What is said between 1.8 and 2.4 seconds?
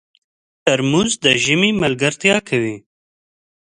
ملګرتیا